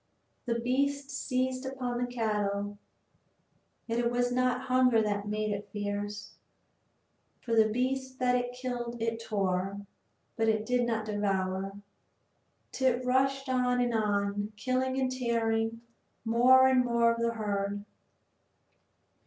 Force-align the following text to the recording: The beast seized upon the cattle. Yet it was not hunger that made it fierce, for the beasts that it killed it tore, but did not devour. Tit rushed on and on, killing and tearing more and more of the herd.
The 0.47 0.57
beast 0.59 1.11
seized 1.11 1.63
upon 1.63 1.99
the 1.99 2.11
cattle. 2.11 2.79
Yet 3.85 3.99
it 3.99 4.09
was 4.09 4.31
not 4.31 4.61
hunger 4.63 4.99
that 4.99 5.27
made 5.27 5.51
it 5.51 5.69
fierce, 5.71 6.37
for 7.39 7.53
the 7.55 7.69
beasts 7.69 8.15
that 8.15 8.33
it 8.33 8.51
killed 8.59 8.99
it 8.99 9.21
tore, 9.23 9.85
but 10.35 10.65
did 10.65 10.87
not 10.87 11.05
devour. 11.05 11.73
Tit 12.71 13.05
rushed 13.05 13.47
on 13.47 13.79
and 13.79 13.93
on, 13.93 14.53
killing 14.57 14.99
and 14.99 15.11
tearing 15.11 15.81
more 16.25 16.65
and 16.67 16.83
more 16.83 17.11
of 17.13 17.21
the 17.21 17.33
herd. 17.33 17.85